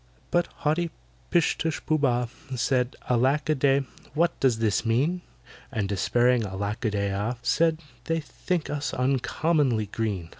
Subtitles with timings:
[0.31, 0.89] But haughty
[1.29, 3.83] PISH TUSH POOH BAH Said, "ALACK A DEY,
[4.15, 5.21] what does this mean?"
[5.71, 10.29] And despairing ALACK A DEY AH Said, "They think us uncommonly green!